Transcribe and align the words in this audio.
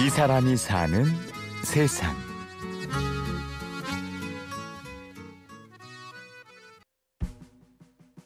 이 0.00 0.10
사람이 0.10 0.56
사는 0.56 1.04
세상. 1.64 2.14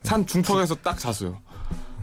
산 0.02 0.26
중턱에서 0.26 0.74
딱 0.76 0.98
잤어요. 0.98 1.38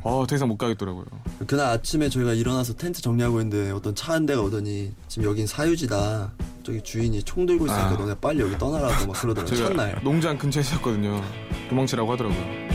어, 0.01 0.25
더 0.25 0.35
이상 0.35 0.47
못 0.47 0.57
가겠더라고요. 0.57 1.05
그날 1.45 1.67
아침에 1.67 2.09
저희가 2.09 2.33
일어나서 2.33 2.73
텐트 2.73 3.01
정리하고 3.01 3.41
있는데 3.41 3.71
어떤 3.71 3.93
차 3.95 4.13
한 4.13 4.25
대가 4.25 4.41
오더니 4.41 4.91
지금 5.07 5.29
여긴 5.29 5.45
사유지다. 5.45 6.31
저기 6.63 6.81
주인이 6.81 7.21
총 7.23 7.45
들고 7.45 7.65
있으니까 7.65 7.87
아. 7.89 7.93
너네 7.97 8.15
빨리 8.19 8.41
여기 8.41 8.57
떠나라고 8.57 9.07
막 9.07 9.13
그러더라고요. 9.21 9.67
첫날. 9.67 9.99
농장 10.03 10.37
근처에 10.37 10.61
있었거든요. 10.61 11.21
도망치라고 11.69 12.11
하더라고요. 12.13 12.69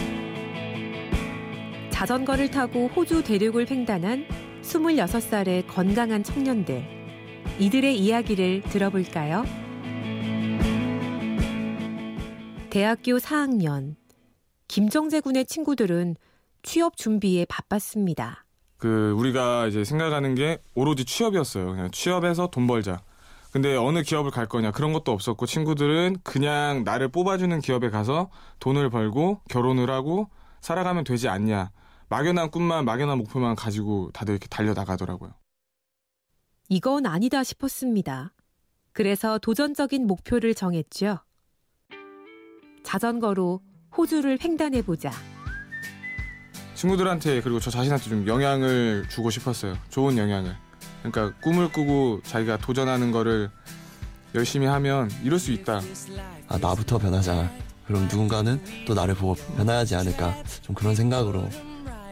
자전거를 1.91 2.51
타고 2.51 2.89
호주 2.89 3.23
대륙을 3.25 3.69
횡단한 3.71 4.27
26살의 4.65 5.67
건강한 5.69 6.25
청년들. 6.25 6.83
이들의 7.59 7.99
이야기를 7.99 8.63
들어볼까요? 8.63 9.45
대학교 12.71 13.19
4학년. 13.19 13.95
김정재 14.67 15.21
군의 15.21 15.45
친구들은 15.45 16.17
취업 16.63 16.97
준비에 16.97 17.45
바빴습니다. 17.45 18.45
그 18.79 19.13
우리가 19.13 19.69
이제 19.69 19.85
생각하는 19.85 20.35
게 20.35 20.59
오로지 20.75 21.05
취업이었어요. 21.05 21.67
그냥 21.67 21.91
취업해서 21.93 22.49
돈 22.49 22.67
벌자. 22.67 23.01
근데 23.53 23.77
어느 23.77 24.03
기업을 24.03 24.33
갈 24.33 24.47
거냐 24.47 24.73
그런 24.73 24.93
것도 24.93 25.13
없었고 25.13 25.47
친구들은 25.47 26.17
그냥 26.25 26.83
나를 26.85 27.09
뽑아주는 27.09 27.61
기업에 27.61 27.91
가서 27.91 28.31
돈을 28.59 28.91
벌고 28.91 29.41
결혼을 29.49 29.91
하고 29.91 30.29
살아가면 30.61 31.05
되지 31.05 31.29
않냐. 31.29 31.71
막연한 32.15 32.53
꿈만 32.53 32.85
막연한 32.85 33.19
목표만 33.19 33.57
가지고 33.57 34.09
다들 34.13 34.35
이렇게 34.35 34.47
달려나가더라고요. 34.47 35.33
이건 36.69 37.07
아니다 37.07 37.43
싶었습니다. 37.43 38.33
그래서 38.93 39.39
도전적인 39.39 40.07
목표를 40.07 40.55
정했죠. 40.55 41.19
자전거로 42.85 43.63
호주를 43.97 44.39
횡단해 44.41 44.83
보자. 44.83 45.11
친구들한테 46.77 47.41
그리고 47.41 47.59
저 47.59 47.73
자신한테 47.73 48.09
좀 48.09 48.29
영향을 48.29 49.09
주고 49.11 49.31
싶었어요. 49.31 49.77
좋은 49.89 50.17
영향을. 50.17 50.57
그러니까 51.03 51.37
꿈을 51.41 51.73
꾸고 51.73 52.21
자기가 52.23 52.59
도전하는 52.59 53.11
거를 53.11 53.51
열심히 54.37 54.67
하면 54.69 55.11
이룰 55.25 55.41
수 55.41 55.51
있다. 55.51 55.81
아 56.47 56.59
나부터 56.59 56.99
변하자. 56.99 57.51
그럼 57.89 58.03
누군가는 58.03 58.63
또 58.87 58.95
나를 58.95 59.17
보고 59.17 59.35
변화하지 59.57 59.97
않을까. 59.97 60.33
좀 60.63 60.77
그런 60.77 60.95
생각으로 60.95 61.49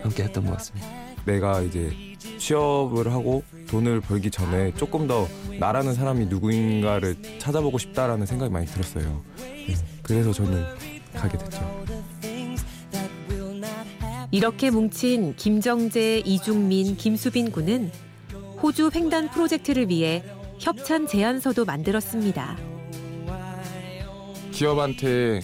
함께 0.03 0.25
했던 0.25 0.45
것 0.45 0.53
같습니다. 0.58 0.86
내가 1.25 1.61
이제 1.61 1.92
취업을 2.39 3.12
하고 3.12 3.42
돈을 3.69 4.00
벌기 4.00 4.31
전에 4.31 4.75
조금 4.75 5.06
더 5.06 5.28
나라는 5.59 5.94
사람이 5.94 6.27
누구인가를 6.27 7.17
찾아보고 7.39 7.78
싶다라는 7.78 8.27
생각이 8.27 8.53
많이 8.53 8.67
들었어요. 8.67 9.22
네, 9.39 9.75
그래서 10.03 10.33
저는 10.33 10.64
가게 11.14 11.39
됐죠. 11.39 11.84
이렇게 14.31 14.70
뭉친 14.70 15.36
김정재, 15.36 16.22
이중민, 16.25 16.97
김수빈 16.97 17.53
군은 17.53 17.92
호주 18.62 18.91
횡단 18.94 19.31
프로젝트를 19.31 19.89
위해 19.89 20.25
협찬 20.59 21.06
제안서도 21.06 21.64
만들었습니다. 21.64 22.56
기업한테 24.53 25.41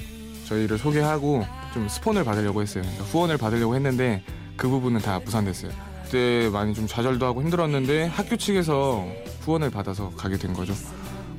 저희를 0.47 0.79
소개하고 0.79 1.45
좀 1.75 1.89
스폰을 1.89 2.25
받으려고 2.25 2.63
했어요. 2.63 2.83
그러니까 2.83 3.05
후원을 3.05 3.37
받으려고 3.37 3.75
했는데 3.75 4.23
그 4.59 4.69
부분은 4.69 5.01
다 5.01 5.19
무산됐어요. 5.25 5.73
그때 6.05 6.51
많이 6.53 6.75
좀 6.75 6.87
좌절도 6.87 7.25
하고 7.25 7.41
힘들었는데 7.43 8.07
학교 8.07 8.37
측에서 8.37 9.07
후원을 9.41 9.71
받아서 9.71 10.11
가게 10.17 10.37
된 10.37 10.53
거죠. 10.53 10.75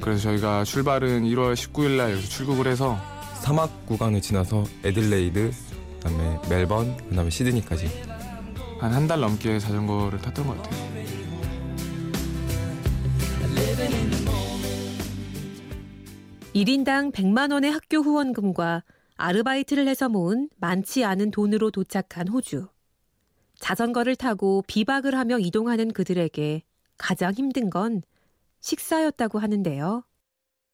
그래서 0.01 0.21
저희가 0.23 0.63
출발은 0.63 1.23
1월 1.25 1.53
19일 1.53 1.97
날 1.97 2.11
여기서 2.13 2.27
출국을 2.29 2.67
해서 2.67 2.97
사막 3.41 3.85
구간을 3.85 4.21
지나서 4.21 4.63
애들레이드, 4.85 5.51
그다음에 6.01 6.39
멜번, 6.49 6.97
그다음에 7.09 7.29
시드니까지 7.29 7.87
한 8.79 8.93
한 8.93 9.07
달 9.07 9.19
넘게 9.19 9.59
자전거를 9.59 10.19
탔던 10.19 10.47
것 10.47 10.55
같아요. 10.63 10.89
일인당 16.53 17.11
100만 17.11 17.51
원의 17.51 17.71
학교 17.71 17.97
후원금과 17.99 18.83
아르바이트를 19.17 19.87
해서 19.87 20.09
모은 20.09 20.49
많지 20.57 21.03
않은 21.03 21.31
돈으로 21.31 21.71
도착한 21.71 22.27
호주. 22.27 22.67
자전거를 23.59 24.15
타고 24.15 24.63
비박을 24.67 25.15
하며 25.15 25.37
이동하는 25.37 25.91
그들에게 25.91 26.63
가장 26.97 27.33
힘든 27.33 27.69
건 27.69 28.01
식사였다고 28.61 29.39
하는데요. 29.39 30.03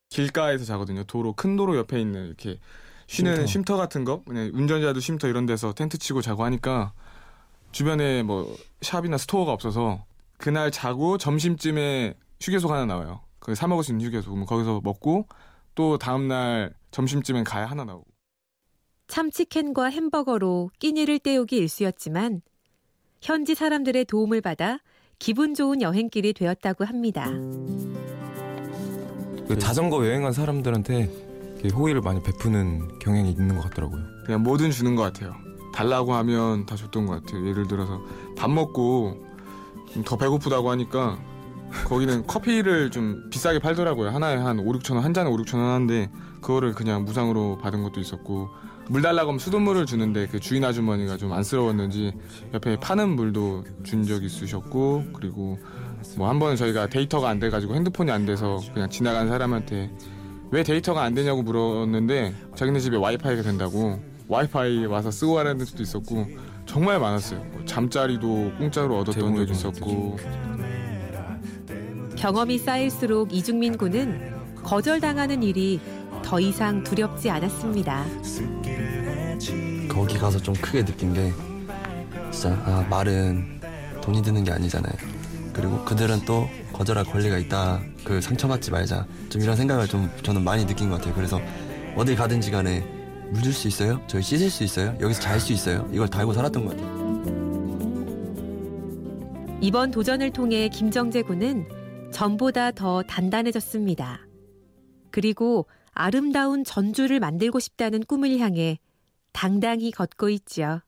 길가에서 0.09 0.65
자거든요. 0.65 1.03
도로 1.03 1.33
큰 1.33 1.55
도로 1.55 1.75
옆에 1.77 1.99
있는 1.99 2.27
이렇게 2.27 2.59
쉬는 3.07 3.33
쉼터. 3.35 3.47
쉼터, 3.47 3.77
같은 3.77 4.03
거, 4.03 4.23
그냥 4.23 4.51
운전자도 4.53 4.99
쉼터 4.99 5.27
이런 5.27 5.45
데서 5.45 5.73
텐트 5.73 5.97
치고 5.97 6.21
자고 6.21 6.43
하니까 6.43 6.93
주변에 7.71 8.23
뭐 8.23 8.55
샵이나 8.81 9.17
스토어가 9.17 9.51
없어서 9.51 10.05
그날 10.37 10.71
자고 10.71 11.17
점심쯤에 11.17 12.15
휴게소 12.41 12.67
하나 12.71 12.85
나와요. 12.85 13.21
그사 13.39 13.67
먹을 13.67 13.83
수 13.83 13.91
있는 13.91 14.05
휴게소. 14.05 14.31
그럼 14.31 14.45
거기서 14.45 14.81
먹고 14.83 15.27
또 15.75 15.97
다음 15.97 16.27
날 16.27 16.73
점심쯤엔 16.91 17.43
가야 17.43 17.65
하나 17.65 17.83
나오고. 17.83 18.05
참치캔과 19.07 19.85
햄버거로 19.91 20.71
끼니를 20.79 21.19
때우기 21.19 21.57
일쑤였지만 21.57 22.41
현지 23.25 23.55
사람들의 23.55 24.05
도움을 24.05 24.39
받아 24.39 24.77
기분 25.17 25.55
좋은 25.55 25.81
여행길이 25.81 26.33
되었다고 26.33 26.85
합니다. 26.85 27.25
그 29.47 29.57
자전거 29.57 30.05
여행한 30.05 30.31
사람들한테 30.31 31.09
호의를 31.73 32.01
많이 32.01 32.21
베푸는 32.21 32.99
경향이 32.99 33.31
있는 33.31 33.55
것 33.55 33.63
같더라고요. 33.63 34.03
그냥 34.27 34.43
뭐든 34.43 34.69
주는 34.69 34.95
것 34.95 35.01
같아요. 35.01 35.33
달라고 35.73 36.13
하면 36.13 36.67
다 36.67 36.75
줬던 36.75 37.07
것 37.07 37.23
같아요. 37.23 37.47
예를 37.47 37.67
들어서 37.67 37.99
밥 38.37 38.51
먹고 38.51 39.25
좀더 39.91 40.17
배고프다고 40.17 40.69
하니까 40.69 41.17
거기는 41.85 42.25
커피를 42.27 42.91
좀 42.91 43.31
비싸게 43.31 43.57
팔더라고요. 43.57 44.09
하나에 44.09 44.35
한 44.35 44.59
5, 44.59 44.71
6천 44.73 44.93
원, 44.93 45.03
한 45.03 45.15
잔에 45.15 45.31
5, 45.31 45.37
6천 45.37 45.55
원 45.55 45.65
하는데 45.71 46.11
그거를 46.41 46.75
그냥 46.75 47.05
무상으로 47.05 47.57
받은 47.57 47.81
것도 47.81 47.99
있었고 47.99 48.49
물 48.87 49.01
달라고 49.01 49.29
하면 49.29 49.39
수돗물을 49.39 49.85
주는데 49.85 50.27
그 50.27 50.39
주인 50.39 50.63
아주머니가 50.63 51.17
좀 51.17 51.33
안쓰러웠는지 51.33 52.13
옆에 52.53 52.77
파는 52.79 53.09
물도 53.15 53.63
준 53.83 54.03
적이 54.03 54.27
있으셨고 54.27 55.05
그리고 55.13 55.57
뭐 56.17 56.29
한 56.29 56.37
번은 56.39 56.55
저희가 56.55 56.87
데이터가 56.87 57.29
안 57.29 57.39
돼가지고 57.39 57.73
핸드폰이 57.75 58.11
안 58.11 58.25
돼서 58.25 58.59
그냥 58.73 58.89
지나간 58.89 59.27
사람한테 59.27 59.91
왜 60.51 60.63
데이터가 60.63 61.01
안 61.01 61.15
되냐고 61.15 61.41
물었는데 61.41 62.35
자기네 62.55 62.79
집에 62.79 62.97
와이파이가 62.97 63.41
된다고 63.41 63.99
와이파이 64.27 64.85
와서 64.85 65.09
쓰고 65.09 65.33
가라는 65.33 65.65
수도 65.65 65.81
있었고 65.81 66.27
정말 66.67 66.99
많았어요. 66.99 67.39
뭐 67.51 67.65
잠자리도 67.65 68.53
공짜로 68.57 68.99
얻었던 68.99 69.35
적이 69.35 69.51
있었고 69.51 70.17
경험이 72.15 72.57
쌓일수록 72.59 73.33
이중민 73.33 73.77
군은 73.77 74.33
거절당하는 74.63 75.43
일이 75.43 75.79
더 76.35 76.39
이상 76.41 76.83
두렵지 76.83 77.29
않았습니다. 77.29 78.03
거기 79.87 80.17
가서 80.17 80.37
좀 80.37 80.53
크게 80.55 80.83
느낀 80.83 81.13
게 81.13 81.31
진짜 82.29 82.49
아 82.65 82.85
말은 82.89 83.61
돈이 84.01 84.21
드는 84.21 84.43
게 84.43 84.51
아니잖아요. 84.51 84.91
그리고 85.53 85.85
그들은 85.85 86.25
또 86.25 86.49
거절할 86.73 87.05
권리가 87.05 87.37
있다. 87.37 87.79
그 88.03 88.19
상처받지 88.19 88.69
말자. 88.69 89.07
좀 89.29 89.43
이런 89.43 89.55
생각을 89.55 89.87
좀 89.87 90.11
저는 90.23 90.43
많이 90.43 90.65
느낀 90.65 90.89
것 90.89 90.97
같아요. 90.97 91.13
그래서 91.13 91.39
어딜 91.95 92.17
가든지 92.17 92.51
간에 92.51 92.81
물줄수 93.31 93.69
있어요? 93.69 94.01
저희 94.07 94.21
씻을 94.21 94.49
수 94.49 94.65
있어요? 94.65 94.93
여기서 94.99 95.21
잘 95.21 95.39
수 95.39 95.53
있어요? 95.53 95.87
이걸 95.93 96.09
달고 96.09 96.33
살았던 96.33 96.65
것 96.65 96.75
같아요. 96.75 96.95
이번 99.61 99.89
도전을 99.89 100.31
통해 100.31 100.67
김정재 100.67 101.21
군은 101.21 101.65
전보다 102.11 102.71
더 102.71 103.03
단단해졌습니다. 103.03 104.19
그리고 105.11 105.65
아름다운 105.95 106.63
전주를 106.63 107.19
만들고 107.19 107.59
싶다는 107.59 108.03
꿈을 108.03 108.37
향해 108.39 108.77
당당히 109.31 109.91
걷고 109.91 110.29
있죠. 110.29 110.81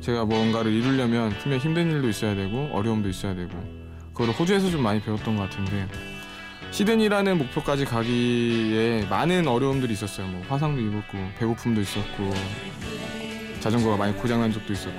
제가 0.00 0.24
뭔가를 0.24 0.72
이루려면 0.72 1.30
분명 1.38 1.58
힘든 1.58 1.90
일도 1.90 2.08
있어야 2.08 2.34
되고 2.34 2.68
어려움도 2.72 3.08
있어야 3.08 3.34
되고 3.34 3.50
그거를 4.08 4.34
호주에서 4.34 4.70
좀 4.70 4.82
많이 4.82 5.00
배웠던 5.00 5.36
것 5.36 5.48
같은데 5.48 5.88
시드니라는 6.70 7.38
목표까지 7.38 7.84
가기에 7.84 9.06
많은 9.08 9.46
어려움들이 9.46 9.92
있었어요. 9.92 10.26
뭐 10.26 10.42
화상도 10.48 10.80
입었고 10.80 11.18
배고픔도 11.38 11.80
있었고 11.80 12.32
자전거가 13.60 13.96
많이 13.96 14.14
고장난 14.14 14.52
적도 14.52 14.72
있었고 14.72 14.98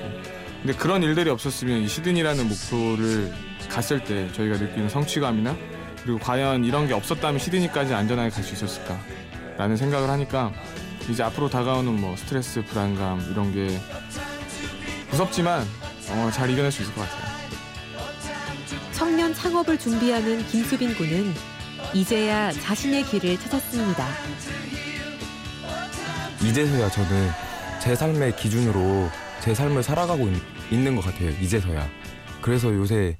근데 0.61 0.77
그런 0.77 1.03
일들이 1.03 1.29
없었으면 1.29 1.81
이 1.81 1.87
시드니라는 1.87 2.47
목표를 2.47 3.33
갔을 3.69 4.03
때 4.03 4.31
저희가 4.31 4.57
느끼는 4.57 4.87
성취감이나 4.87 5.55
그리고 6.03 6.19
과연 6.19 6.65
이런 6.65 6.87
게 6.87 6.93
없었다면 6.93 7.39
시드니까지 7.39 7.93
안전하게 7.93 8.29
갈 8.29 8.43
수 8.43 8.53
있었을까 8.53 8.99
라는 9.57 9.77
생각을 9.77 10.09
하니까 10.09 10.51
이제 11.09 11.23
앞으로 11.23 11.49
다가오는 11.49 11.99
뭐 11.99 12.15
스트레스, 12.17 12.63
불안감 12.63 13.25
이런 13.31 13.53
게 13.53 13.79
무섭지만 15.11 15.65
어, 16.09 16.29
잘 16.33 16.49
이겨낼 16.49 16.71
수 16.71 16.81
있을 16.81 16.93
것 16.93 17.01
같아요. 17.01 17.33
창업을 19.33 19.77
준비하는 19.77 20.45
김수빈 20.47 20.95
군은 20.95 21.33
이제야 21.93 22.51
자신의 22.51 23.03
길을 23.03 23.37
찾았습니다. 23.39 24.07
이제서야 26.41 26.89
저는 26.89 27.29
제 27.81 27.95
삶의 27.95 28.35
기준으로 28.35 29.09
제 29.41 29.53
삶을 29.53 29.83
살아가고 29.83 30.29
있, 30.71 30.77
는 30.77 30.95
것 30.95 31.03
같아요. 31.05 31.29
이제서야. 31.41 31.87
그래서 32.41 32.73
요새 32.73 33.17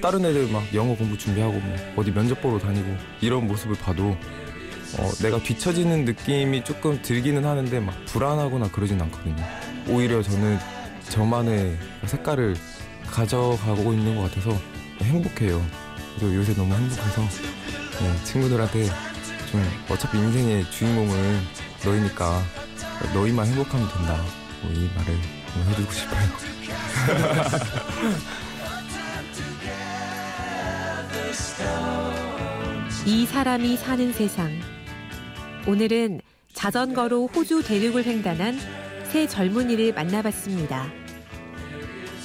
다른 0.00 0.24
애들 0.24 0.48
막 0.48 0.62
영어 0.74 0.94
공부 0.96 1.16
준비하고 1.18 1.52
뭐 1.52 1.76
어디 1.96 2.10
면접 2.12 2.40
보러 2.40 2.58
다니고 2.58 2.96
이런 3.20 3.46
모습을 3.46 3.76
봐도 3.76 4.16
어, 4.98 5.10
내가 5.22 5.38
뒤처지는 5.42 6.04
느낌이 6.04 6.64
조금 6.64 7.00
들기는 7.02 7.44
하는데 7.44 7.80
막 7.80 7.94
불안하거나 8.06 8.70
그러진 8.70 9.00
않거든요. 9.02 9.36
오히려 9.88 10.22
저는 10.22 10.58
저만의 11.10 11.76
색깔을 12.06 12.56
가져가고 13.10 13.92
있는 13.92 14.16
것 14.16 14.22
같아서 14.22 14.58
행복해요. 15.02 15.64
그래서 16.16 16.34
요새 16.34 16.54
너무 16.54 16.74
행복해서 16.74 17.22
네, 17.22 18.24
친구들한테 18.24 18.86
좀 19.50 19.62
어차피 19.90 20.18
인생의 20.18 20.64
주인공은 20.70 21.40
너희니까 21.84 22.42
너희만 23.14 23.46
행복하면 23.46 23.88
된다. 23.88 24.16
뭐 24.62 24.72
이 24.72 24.90
말을 24.94 25.14
뭐 25.54 25.64
해주고 25.70 25.92
싶어요. 25.92 26.20
이 33.06 33.24
사람이 33.24 33.76
사는 33.76 34.12
세상. 34.12 34.50
오늘은 35.68 36.20
자전거로 36.52 37.28
호주 37.28 37.62
대륙을 37.62 38.04
횡단한 38.04 38.58
새 39.04 39.28
젊은이를 39.28 39.94
만나봤습니다. 39.94 40.90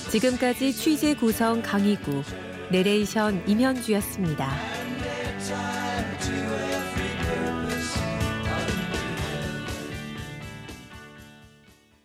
지금까지 0.09 0.73
취재 0.73 1.13
구성 1.13 1.61
강희구, 1.61 2.23
내레이션 2.71 3.47
임현주였습니다. 3.47 4.74